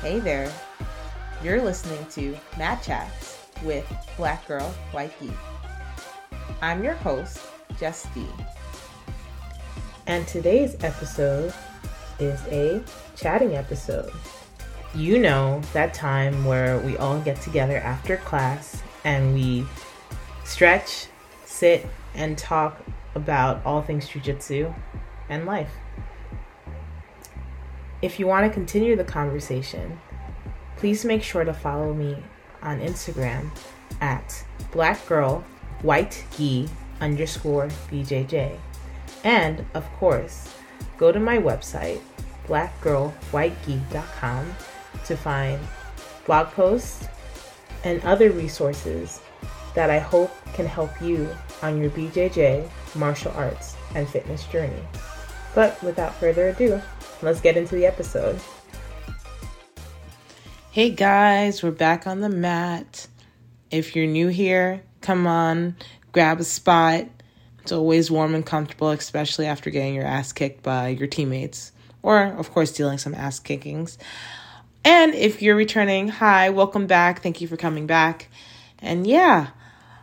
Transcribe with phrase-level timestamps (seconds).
[0.00, 0.48] Hey there.
[1.42, 3.84] You're listening to Mat Chats with
[4.16, 5.32] Black Girl White Gi.
[6.62, 7.40] I'm your host,
[7.80, 8.24] D.
[10.06, 11.52] And today's episode
[12.20, 12.80] is a
[13.16, 14.12] chatting episode.
[14.94, 19.66] You know, that time where we all get together after class and we
[20.44, 21.08] stretch,
[21.44, 21.84] sit,
[22.14, 22.80] and talk
[23.16, 24.72] about all things jujitsu
[25.28, 25.72] and life.
[28.00, 30.00] If you want to continue the conversation,
[30.76, 32.16] please make sure to follow me
[32.62, 33.50] on Instagram
[34.00, 36.68] at blackgirlwhitegi
[37.00, 38.56] underscore BJJ.
[39.24, 40.54] And of course,
[40.96, 42.00] go to my website,
[42.46, 44.54] blackgirlwhitegi.com,
[45.04, 45.60] to find
[46.24, 47.08] blog posts
[47.82, 49.20] and other resources
[49.74, 51.28] that I hope can help you
[51.62, 54.82] on your BJJ, martial arts, and fitness journey.
[55.54, 56.80] But without further ado,
[57.22, 58.38] let's get into the episode.
[60.70, 63.06] Hey guys, we're back on the mat.
[63.70, 65.76] If you're new here, come on,
[66.12, 67.06] grab a spot.
[67.62, 72.22] It's always warm and comfortable, especially after getting your ass kicked by your teammates, or
[72.22, 73.98] of course, dealing some ass kickings.
[74.84, 77.22] And if you're returning, hi, welcome back.
[77.22, 78.28] Thank you for coming back.
[78.78, 79.48] And yeah,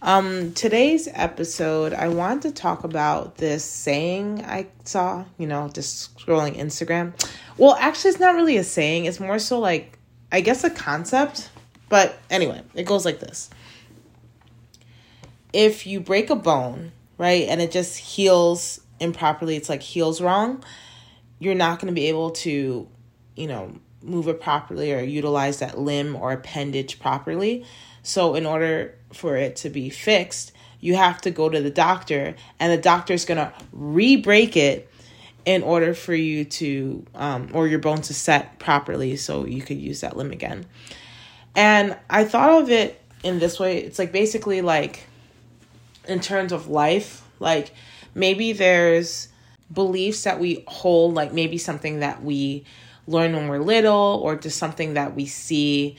[0.00, 6.16] um, today's episode, I want to talk about this saying I saw, you know, just
[6.16, 7.12] scrolling Instagram.
[7.56, 9.98] Well, actually, it's not really a saying, it's more so like,
[10.30, 11.50] I guess, a concept.
[11.88, 13.50] But anyway, it goes like this
[15.52, 20.62] If you break a bone, right, and it just heals improperly, it's like heals wrong,
[21.40, 22.86] you're not going to be able to,
[23.34, 27.64] you know, move it properly or utilize that limb or appendage properly.
[28.02, 32.34] So, in order for it to be fixed, you have to go to the doctor,
[32.60, 34.90] and the doctor is going to re break it
[35.44, 39.78] in order for you to, um, or your bone to set properly so you could
[39.78, 40.66] use that limb again.
[41.56, 45.06] And I thought of it in this way it's like basically like
[46.06, 47.72] in terms of life, like
[48.14, 49.28] maybe there's
[49.72, 52.64] beliefs that we hold, like maybe something that we
[53.08, 55.96] learn when we're little, or just something that we see,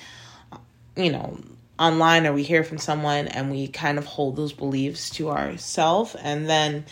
[0.95, 1.37] you know,
[1.79, 6.13] online or we hear from someone and we kind of hold those beliefs to ourselves
[6.15, 6.85] and then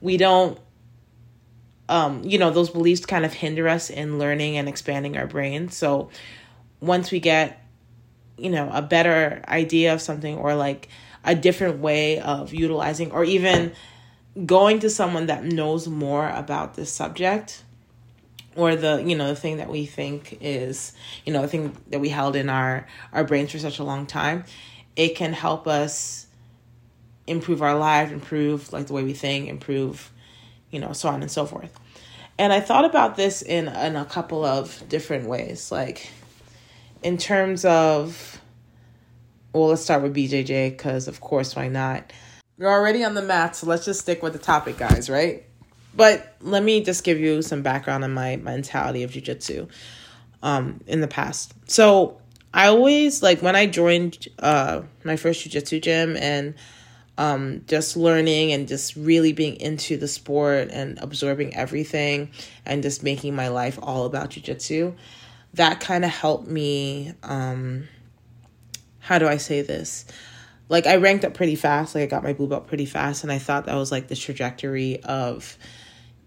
[0.00, 0.58] we don't
[1.88, 5.70] um you know those beliefs kind of hinder us in learning and expanding our brain.
[5.70, 6.10] So
[6.80, 7.64] once we get
[8.36, 10.88] you know a better idea of something or like
[11.24, 13.72] a different way of utilizing or even
[14.44, 17.62] going to someone that knows more about this subject
[18.56, 20.92] or the you know the thing that we think is
[21.24, 24.06] you know the thing that we held in our our brains for such a long
[24.06, 24.44] time
[24.96, 26.26] it can help us
[27.26, 30.12] improve our life improve like the way we think improve
[30.72, 31.78] you know so on and so forth.
[32.38, 35.70] And i thought about this in in a couple of different ways.
[35.70, 36.10] Like
[37.04, 38.40] in terms of
[39.52, 42.12] well let's start with bjj because of course why not?
[42.58, 45.44] You're already on the mat so let's just stick with the topic guys right
[45.94, 49.68] but let me just give you some background on my mentality of jujitsu
[50.42, 51.54] um, in the past.
[51.70, 52.20] So
[52.54, 56.54] I always like when I joined uh, my first jujitsu gym and
[57.18, 62.30] um, just learning and just really being into the sport and absorbing everything
[62.64, 64.94] and just making my life all about jujitsu.
[65.54, 67.12] That kind of helped me.
[67.22, 67.88] Um,
[68.98, 70.06] how do I say this?
[70.72, 71.94] Like I ranked up pretty fast.
[71.94, 74.16] Like I got my blue belt pretty fast, and I thought that was like the
[74.16, 75.58] trajectory of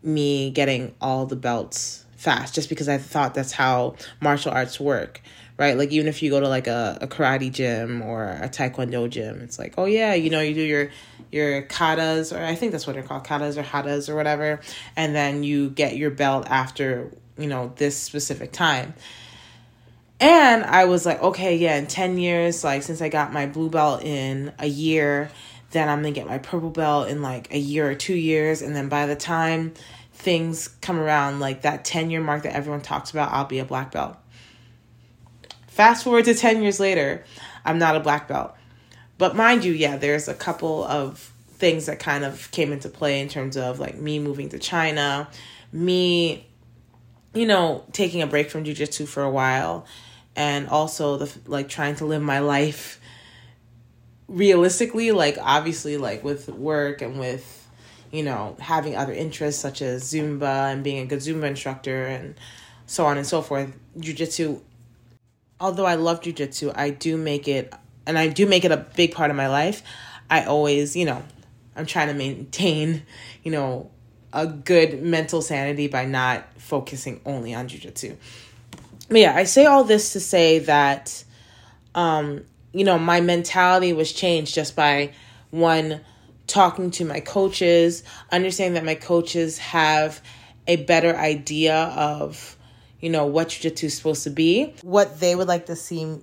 [0.03, 5.19] me getting all the belts fast just because I thought that's how martial arts work,
[5.57, 5.75] right?
[5.75, 9.41] Like even if you go to like a, a karate gym or a taekwondo gym,
[9.41, 10.91] it's like, oh yeah, you know, you do your
[11.31, 14.61] your katas or I think that's what they're called, katas or hadas or whatever,
[14.95, 18.93] and then you get your belt after, you know, this specific time.
[20.19, 23.69] And I was like, okay, yeah, in 10 years, like since I got my blue
[23.69, 25.29] belt in a year,
[25.71, 28.61] then I'm gonna get my purple belt in like a year or two years.
[28.61, 29.73] And then by the time
[30.13, 33.65] things come around, like that 10 year mark that everyone talks about, I'll be a
[33.65, 34.15] black belt.
[35.67, 37.25] Fast forward to 10 years later,
[37.65, 38.55] I'm not a black belt.
[39.17, 43.19] But mind you, yeah, there's a couple of things that kind of came into play
[43.19, 45.29] in terms of like me moving to China,
[45.71, 46.47] me,
[47.33, 49.85] you know, taking a break from jujitsu for a while,
[50.35, 52.99] and also the like trying to live my life
[54.27, 57.67] realistically like obviously like with work and with
[58.11, 62.35] you know having other interests such as zumba and being a good zumba instructor and
[62.85, 64.59] so on and so forth jiu-jitsu
[65.59, 67.73] although i love jiu-jitsu i do make it
[68.05, 69.83] and i do make it a big part of my life.
[70.29, 71.21] I always you know
[71.75, 73.03] i'm trying to maintain
[73.43, 73.91] you know
[74.33, 78.17] a good mental sanity by not focusing only on jiu-jitsu
[79.09, 81.23] but yeah, I say all this to say that,
[81.93, 82.43] um,
[82.73, 85.13] you know, my mentality was changed just by
[85.51, 86.01] one
[86.47, 90.21] talking to my coaches, understanding that my coaches have
[90.67, 92.57] a better idea of,
[92.99, 96.17] you know, what jiu-jitsu is supposed to be, what they would like to see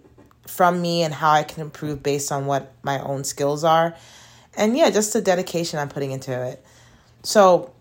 [0.47, 3.95] from me and how I can improve based on what my own skills are.
[4.57, 6.65] And yeah, just the dedication I'm putting into it.
[7.23, 7.73] So,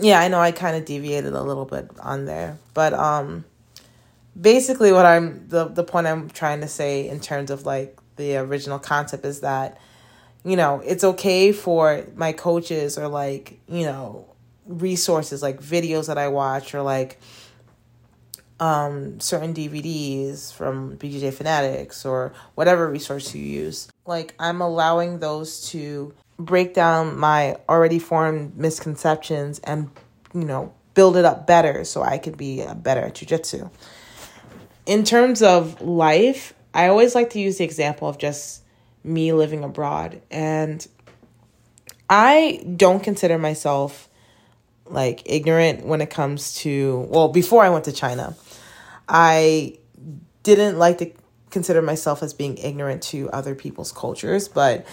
[0.00, 3.44] yeah, I know I kind of deviated a little bit on there, but um
[4.38, 8.36] basically what I'm the the point I'm trying to say in terms of like the
[8.36, 9.78] original concept is that
[10.44, 14.26] you know, it's okay for my coaches or like, you know,
[14.66, 17.18] resources like videos that I watch or like
[18.60, 23.88] um certain DVDs from BJJ Fanatics or whatever resource you use.
[24.06, 29.90] Like I'm allowing those to break down my already formed misconceptions and
[30.34, 33.70] you know build it up better so I can be better at jujitsu.
[34.86, 38.62] In terms of life, I always like to use the example of just
[39.02, 40.86] me living abroad and
[42.08, 44.08] I don't consider myself
[44.86, 48.36] like ignorant when it comes to well before I went to China.
[49.08, 49.78] I
[50.42, 51.10] didn't like to
[51.50, 54.86] consider myself as being ignorant to other people's cultures, but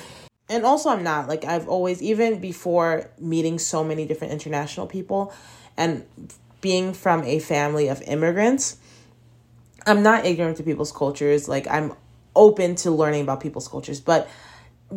[0.47, 5.33] and also I'm not like I've always even before meeting so many different international people
[5.75, 6.05] and
[6.61, 8.77] being from a family of immigrants,
[9.85, 11.47] I'm not ignorant to people's cultures.
[11.47, 11.93] Like I'm
[12.35, 14.29] open to learning about people's cultures, but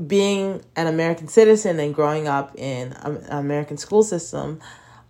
[0.07, 4.61] being an American citizen and growing up in an American school system,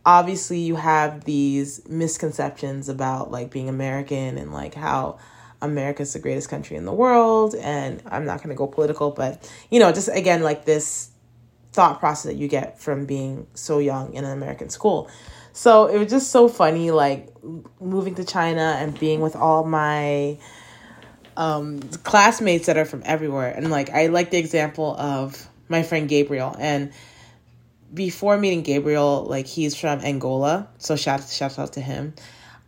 [0.04, 5.18] obviously you have these misconceptions about like being American and like how
[5.62, 7.54] America's the greatest country in the world.
[7.54, 11.10] And I'm not going to go political, but you know, just again, like this
[11.72, 15.10] thought process that you get from being so young in an American school.
[15.54, 17.28] So it was just so funny, like
[17.80, 20.36] moving to China and being with all my
[21.36, 23.52] um, classmates that are from everywhere.
[23.56, 26.56] And like, I like the example of my friend Gabriel.
[26.58, 26.92] And
[27.94, 32.14] before meeting Gabriel, like he's from Angola, so shout shout out to him.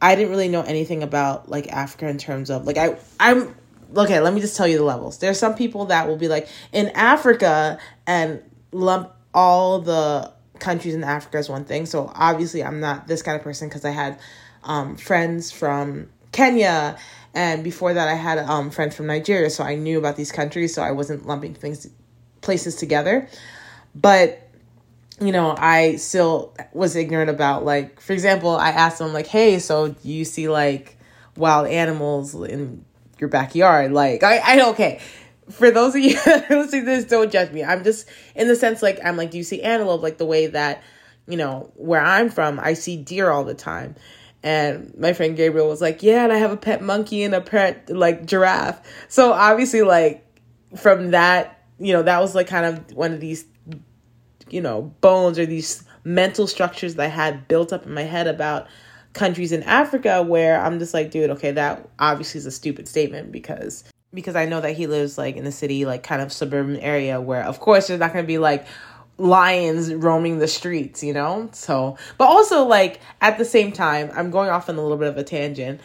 [0.00, 3.52] I didn't really know anything about like Africa in terms of like I I'm
[3.96, 5.18] okay, let me just tell you the levels.
[5.18, 8.40] There's some people that will be like in Africa and
[8.70, 11.86] lump all the countries in Africa is one thing.
[11.86, 14.18] So obviously I'm not this kind of person because I had
[14.64, 16.98] um, friends from Kenya
[17.36, 20.74] and before that I had um, friends from Nigeria, so I knew about these countries,
[20.74, 21.86] so I wasn't lumping things
[22.40, 23.28] places together.
[23.94, 24.42] But
[25.20, 29.58] you know, I still was ignorant about like, for example, I asked them like, "Hey,
[29.58, 30.96] so you see like
[31.36, 32.86] wild animals in
[33.18, 35.00] your backyard?" Like, I, I okay.
[35.50, 37.62] For those of you listening to this, don't judge me.
[37.62, 40.48] I'm just in the sense like I'm like, do you see antelope like the way
[40.48, 40.82] that
[41.28, 42.58] you know where I'm from?
[42.58, 43.94] I see deer all the time.
[44.42, 47.40] And my friend Gabriel was like, "Yeah, and I have a pet monkey and a
[47.40, 50.24] pet like giraffe." So obviously, like
[50.76, 53.44] from that, you know, that was like kind of one of these
[54.48, 58.26] you know, bones or these mental structures that I had built up in my head
[58.26, 58.66] about
[59.12, 63.32] countries in Africa where I'm just like, dude, okay, that obviously is a stupid statement
[63.32, 63.84] because
[64.16, 67.20] because I know that he lives like in a city like kind of suburban area
[67.20, 68.66] where of course there's not going to be like
[69.18, 71.48] lions roaming the streets, you know?
[71.52, 75.08] So, but also like at the same time, I'm going off on a little bit
[75.08, 75.80] of a tangent.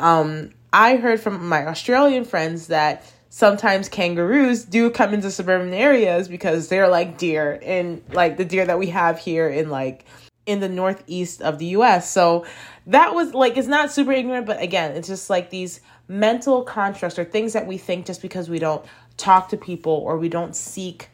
[0.00, 6.28] Um I heard from my Australian friends that sometimes kangaroos do come into suburban areas
[6.28, 10.04] because they're like deer and like the deer that we have here in like
[10.46, 12.10] in the northeast of the US.
[12.10, 12.46] So
[12.86, 15.80] that was like it's not super ignorant, but again, it's just like these
[16.12, 18.84] mental constructs or things that we think just because we don't
[19.16, 21.08] talk to people or we don't seek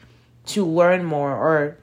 [0.45, 1.79] to learn more or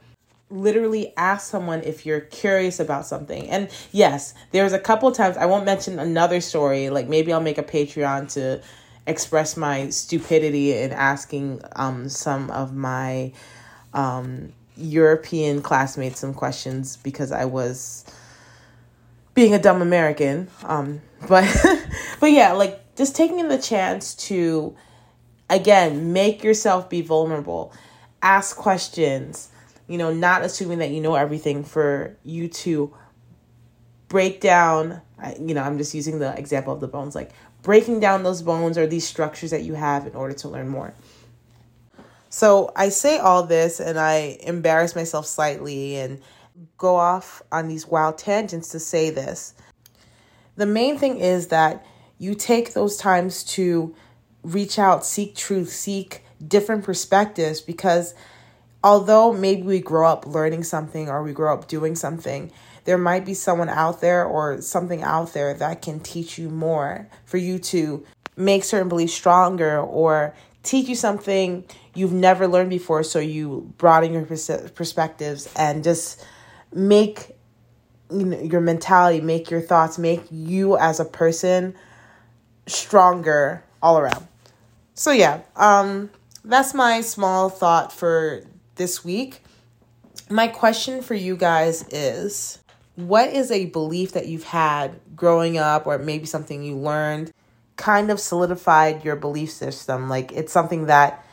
[0.49, 3.49] literally ask someone if you're curious about something.
[3.49, 7.57] And yes, there's a couple times I won't mention another story, like maybe I'll make
[7.57, 8.61] a Patreon to
[9.07, 13.31] express my stupidity in asking um, some of my
[13.93, 18.03] um, European classmates some questions because I was
[19.35, 20.49] being a dumb American.
[20.63, 21.45] Um, but
[22.19, 24.75] but yeah, like just taking the chance to
[25.49, 27.73] again make yourself be vulnerable,
[28.21, 29.49] ask questions.
[29.87, 32.93] You know, not assuming that you know everything for you to
[34.07, 35.01] break down.
[35.39, 37.13] You know, I'm just using the example of the bones.
[37.13, 40.69] Like breaking down those bones or these structures that you have in order to learn
[40.69, 40.93] more.
[42.29, 46.21] So I say all this and I embarrass myself slightly and
[46.77, 49.53] go off on these wild tangents to say this.
[50.55, 51.85] The main thing is that
[52.17, 53.95] you take those times to
[54.43, 58.13] reach out, seek truth, seek different perspectives because
[58.83, 62.51] although maybe we grow up learning something or we grow up doing something,
[62.85, 67.07] there might be someone out there or something out there that can teach you more
[67.25, 68.05] for you to
[68.37, 71.63] make certain beliefs stronger or teach you something
[71.95, 73.01] you've never learned before.
[73.03, 76.23] So you broaden your pers- perspectives and just
[76.71, 77.35] make
[78.11, 81.73] you know, your mentality make your thoughts make you as a person
[82.67, 84.27] stronger all around.
[84.93, 86.09] So yeah um
[86.43, 88.43] that's my small thought for
[88.75, 89.41] this week.
[90.29, 92.59] My question for you guys is
[92.95, 97.31] what is a belief that you've had growing up or maybe something you learned
[97.75, 100.09] kind of solidified your belief system?
[100.09, 101.25] Like it's something that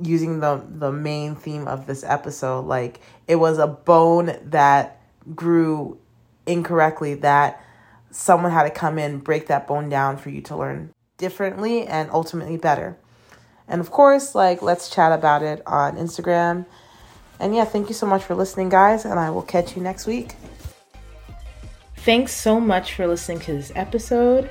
[0.00, 5.00] using the the main theme of this episode like it was a bone that
[5.34, 5.98] grew
[6.46, 7.64] incorrectly that
[8.16, 12.10] someone had to come in break that bone down for you to learn differently and
[12.10, 12.96] ultimately better.
[13.68, 16.64] And of course like let's chat about it on instagram.
[17.38, 20.06] And yeah thank you so much for listening guys and i will catch you next
[20.06, 20.32] week.
[21.98, 24.48] Thanks so much for listening to this episode.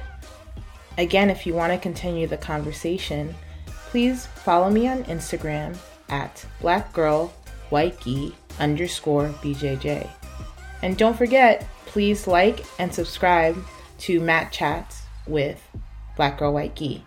[0.97, 3.33] Again, if you want to continue the conversation,
[3.65, 5.77] please follow me on Instagram
[6.09, 10.24] at blackgirlwhitegi underscore BJJ.
[10.85, 13.57] And don't forget, please like and subscribe
[14.01, 15.59] to Mat Chats with
[16.15, 17.03] Black Girl White Gi.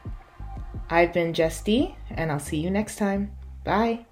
[0.91, 3.31] I've been Jess D, and I'll see you next time.
[3.63, 4.08] Bye.